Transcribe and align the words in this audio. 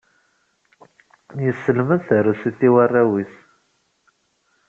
Yesselmed 1.43 2.01
tarusit 2.07 2.59
i 2.67 2.69
warraw-is. 2.73 3.35